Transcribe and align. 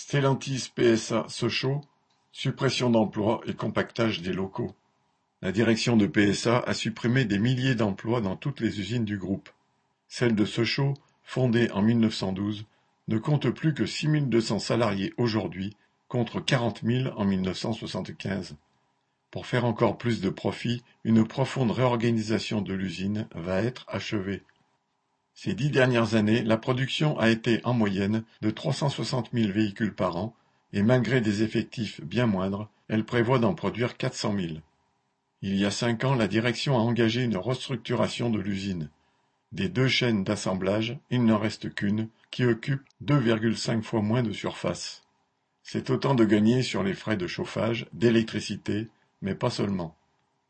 Stellantis 0.00 0.70
PSA 0.76 1.26
Sochaux, 1.28 1.80
suppression 2.30 2.88
d'emplois 2.88 3.40
et 3.48 3.54
compactage 3.54 4.22
des 4.22 4.32
locaux. 4.32 4.72
La 5.42 5.50
direction 5.50 5.96
de 5.96 6.06
PSA 6.06 6.60
a 6.60 6.72
supprimé 6.72 7.24
des 7.24 7.40
milliers 7.40 7.74
d'emplois 7.74 8.20
dans 8.20 8.36
toutes 8.36 8.60
les 8.60 8.78
usines 8.78 9.04
du 9.04 9.18
groupe. 9.18 9.50
Celle 10.06 10.36
de 10.36 10.44
Sochaux, 10.44 10.94
fondée 11.24 11.68
en 11.72 11.82
1912, 11.82 12.64
ne 13.08 13.18
compte 13.18 13.50
plus 13.50 13.74
que 13.74 13.86
6200 13.86 14.60
salariés 14.60 15.14
aujourd'hui 15.16 15.76
contre 16.06 16.38
40 16.38 16.82
000 16.84 17.12
en 17.16 17.24
1975. 17.24 18.54
Pour 19.32 19.46
faire 19.46 19.64
encore 19.64 19.98
plus 19.98 20.20
de 20.20 20.30
profit, 20.30 20.84
une 21.02 21.26
profonde 21.26 21.72
réorganisation 21.72 22.62
de 22.62 22.72
l'usine 22.72 23.26
va 23.34 23.62
être 23.62 23.84
achevée. 23.88 24.44
Ces 25.40 25.54
dix 25.54 25.70
dernières 25.70 26.16
années, 26.16 26.42
la 26.42 26.56
production 26.56 27.16
a 27.20 27.30
été 27.30 27.60
en 27.62 27.72
moyenne 27.72 28.24
de 28.42 28.50
360 28.50 29.30
000 29.32 29.52
véhicules 29.52 29.94
par 29.94 30.16
an, 30.16 30.34
et 30.72 30.82
malgré 30.82 31.20
des 31.20 31.44
effectifs 31.44 32.00
bien 32.00 32.26
moindres, 32.26 32.68
elle 32.88 33.04
prévoit 33.04 33.38
d'en 33.38 33.54
produire 33.54 33.96
400 33.96 34.34
000. 34.36 34.54
Il 35.42 35.54
y 35.54 35.64
a 35.64 35.70
cinq 35.70 36.02
ans, 36.02 36.16
la 36.16 36.26
direction 36.26 36.76
a 36.76 36.80
engagé 36.80 37.22
une 37.22 37.36
restructuration 37.36 38.30
de 38.30 38.40
l'usine. 38.40 38.90
Des 39.52 39.68
deux 39.68 39.86
chaînes 39.86 40.24
d'assemblage, 40.24 40.98
il 41.08 41.24
n'en 41.24 41.38
reste 41.38 41.72
qu'une, 41.72 42.08
qui 42.32 42.44
occupe 42.44 42.82
2,5 43.04 43.82
fois 43.82 44.02
moins 44.02 44.24
de 44.24 44.32
surface. 44.32 45.04
C'est 45.62 45.90
autant 45.90 46.16
de 46.16 46.24
gagner 46.24 46.62
sur 46.62 46.82
les 46.82 46.94
frais 46.94 47.16
de 47.16 47.28
chauffage, 47.28 47.86
d'électricité, 47.92 48.88
mais 49.22 49.36
pas 49.36 49.50
seulement. 49.50 49.94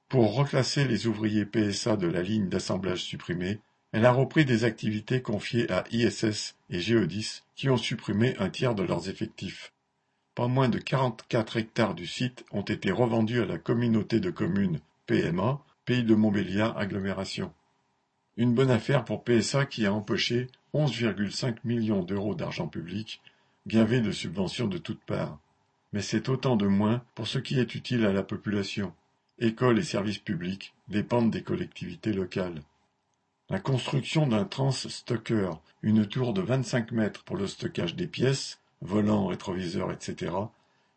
Pour 0.09 0.35
reclasser 0.35 0.87
les 0.87 1.07
ouvriers 1.07 1.45
PSA 1.45 1.99
de 1.99 2.07
la 2.07 2.23
ligne 2.23 2.49
d'assemblage 2.49 3.03
supprimée, 3.03 3.61
elle 3.93 4.05
a 4.05 4.13
repris 4.13 4.45
des 4.45 4.65
activités 4.65 5.23
confiées 5.23 5.71
à 5.71 5.85
ISS 5.91 6.57
et 6.71 6.81
Géodis 6.81 7.43
qui 7.55 7.71
ont 7.71 7.77
supprimé 7.77 8.37
un 8.39 8.51
tiers 8.51 8.75
de 8.75 8.83
leurs 8.83 9.09
effectifs. 9.09 9.73
Pas 10.35 10.47
moins 10.47 10.69
de 10.69 10.79
44 10.79 11.57
hectares 11.57 11.95
du 11.95 12.07
site 12.07 12.45
ont 12.53 12.63
été 12.63 12.93
revendus 12.93 13.41
à 13.41 13.47
la 13.47 13.59
communauté 13.59 14.21
de 14.21 14.31
communes 14.31 14.81
PMA, 15.07 15.61
Pays 15.85 16.05
de 16.05 16.15
Montbéliard 16.15 16.77
Agglomération. 16.77 17.53
Une 18.37 18.55
bonne 18.55 18.71
affaire 18.71 19.05
pour 19.05 19.25
PSA 19.25 19.67
qui 19.67 19.87
a 19.87 19.93
empoché 19.93 20.49
11,5 20.75 21.57
millions 21.65 22.03
d'euros 22.03 22.35
d'argent 22.35 22.69
public, 22.69 23.21
gavé 23.67 24.01
de 24.01 24.13
subventions 24.13 24.69
de 24.69 24.79
toutes 24.79 25.03
parts. 25.03 25.41
Mais 25.93 26.03
c'est 26.03 26.29
autant 26.29 26.57
de 26.57 26.67
moins 26.67 27.03
pour 27.15 27.27
ce 27.27 27.39
qui 27.39 27.59
est 27.59 27.75
utile 27.75 28.05
à 28.05 28.13
la 28.13 28.23
population. 28.23 28.93
Écoles 29.39 29.79
et 29.79 29.83
services 29.83 30.19
publics 30.19 30.75
dépendent 30.89 31.31
des 31.31 31.43
collectivités 31.43 32.13
locales. 32.13 32.63
La 33.51 33.61
construction 33.61 34.27
d'un 34.27 34.45
trans-stocker, 34.45 35.53
une 35.81 36.07
tour 36.07 36.35
de 36.35 36.43
25 36.43 36.93
mètres 36.93 37.25
pour 37.25 37.39
le 37.39 37.47
stockage 37.47 37.95
des 37.95 38.07
pièces, 38.07 38.61
volants, 38.83 39.29
rétroviseurs, 39.29 39.91
etc., 39.91 40.33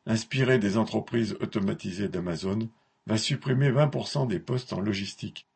inspirée 0.06 0.60
des 0.60 0.76
entreprises 0.76 1.38
automatisées 1.40 2.10
d'Amazon, 2.10 2.68
va 3.08 3.18
supprimer 3.18 3.72
20% 3.72 4.28
des 4.28 4.40
postes 4.40 4.74
en 4.74 4.82
logistique. 4.82 5.48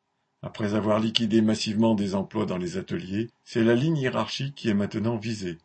Après 0.42 0.74
avoir 0.74 1.02
liquidé 1.02 1.42
massivement 1.42 1.96
des 1.96 2.16
emplois 2.16 2.46
dans 2.46 2.58
les 2.58 2.78
ateliers, 2.78 3.30
c'est 3.44 3.66
la 3.66 3.76
ligne 3.76 3.98
hiérarchique 3.98 4.56
qui 4.56 4.70
est 4.70 4.74
maintenant 4.74 5.18
visée. 5.18 5.58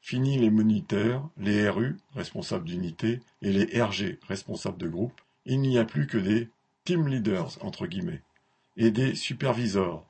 Fini 0.00 0.38
les 0.38 0.50
moniteurs, 0.50 1.28
les 1.36 1.68
RU, 1.68 1.96
responsables 2.14 2.64
d'unité, 2.64 3.22
et 3.42 3.50
les 3.50 3.82
RG, 3.82 4.20
responsables 4.28 4.78
de 4.78 4.88
groupe. 4.88 5.20
Il 5.46 5.60
n'y 5.62 5.78
a 5.78 5.84
plus 5.84 6.06
que 6.06 6.18
des 6.18 6.48
team 6.84 7.08
leaders, 7.08 7.58
entre 7.62 7.88
guillemets, 7.88 8.22
et 8.76 8.92
des 8.92 9.16
supervisors, 9.16 10.06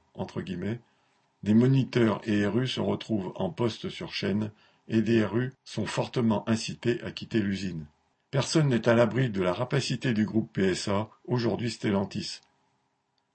des 1.42 1.54
moniteurs 1.54 2.20
et 2.24 2.46
RU 2.46 2.66
se 2.66 2.80
retrouvent 2.80 3.32
en 3.36 3.50
poste 3.50 3.88
sur 3.88 4.12
chaîne 4.12 4.50
et 4.88 5.02
des 5.02 5.24
RU 5.24 5.52
sont 5.64 5.86
fortement 5.86 6.48
incités 6.48 7.02
à 7.02 7.10
quitter 7.10 7.40
l'usine. 7.40 7.86
Personne 8.30 8.68
n'est 8.68 8.88
à 8.88 8.94
l'abri 8.94 9.30
de 9.30 9.42
la 9.42 9.52
rapacité 9.52 10.12
du 10.12 10.24
groupe 10.24 10.52
PSA, 10.52 11.08
aujourd'hui 11.26 11.70
Stellantis. 11.70 12.40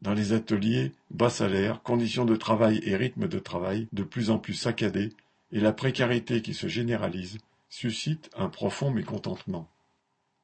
Dans 0.02 0.14
les 0.14 0.34
ateliers, 0.34 0.92
bas 1.12 1.30
salaire, 1.30 1.82
conditions 1.84 2.26
de 2.26 2.36
travail 2.36 2.82
et 2.84 2.96
rythme 2.96 3.28
de 3.28 3.40
travail 3.40 3.88
de 3.94 4.04
plus 4.04 4.30
en 4.30 4.40
plus 4.40 4.56
saccadés 4.56 5.14
et 5.52 5.60
la 5.60 5.74
précarité 5.74 6.42
qui 6.42 6.54
se 6.54 6.68
généralise 6.68 7.38
suscitent 7.70 8.30
un 8.36 8.50
profond 8.50 8.92
mécontentement. 8.92 9.70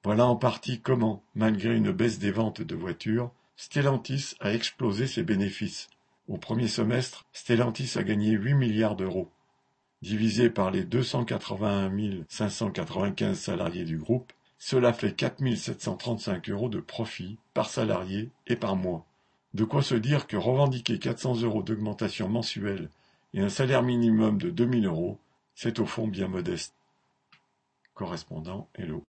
Voilà 0.03 0.25
en 0.25 0.35
partie 0.35 0.79
comment, 0.79 1.23
malgré 1.35 1.75
une 1.75 1.91
baisse 1.91 2.19
des 2.19 2.31
ventes 2.31 2.61
de 2.61 2.75
voitures, 2.75 3.31
Stellantis 3.57 4.35
a 4.39 4.53
explosé 4.53 5.07
ses 5.07 5.23
bénéfices 5.23 5.89
au 6.27 6.37
premier 6.37 6.67
semestre, 6.67 7.25
Stellantis 7.31 7.97
a 7.97 8.03
gagné 8.03 8.31
8 8.31 8.53
milliards 8.53 8.95
d'euros. 8.95 9.29
Divisé 10.01 10.49
par 10.49 10.71
les 10.71 10.83
281 10.83 11.91
595 12.27 13.37
salariés 13.37 13.85
du 13.85 13.97
groupe, 13.97 14.31
cela 14.59 14.93
fait 14.93 15.13
4 15.13 15.55
735 15.55 16.49
euros 16.49 16.69
de 16.69 16.79
profit 16.79 17.37
par 17.53 17.69
salarié 17.69 18.29
et 18.45 18.55
par 18.55 18.75
mois. 18.75 19.05
De 19.53 19.63
quoi 19.63 19.81
se 19.81 19.95
dire 19.95 20.27
que 20.27 20.37
revendiquer 20.37 20.99
400 20.99 21.41
euros 21.41 21.63
d'augmentation 21.63 22.27
mensuelle 22.27 22.89
et 23.33 23.41
un 23.41 23.49
salaire 23.49 23.83
minimum 23.83 24.37
de 24.37 24.49
2000 24.49 24.85
euros, 24.85 25.19
c'est 25.55 25.79
au 25.79 25.85
fond 25.85 26.07
bien 26.07 26.27
modeste. 26.27 26.75
Correspondant 27.93 28.69
Hello. 28.75 29.05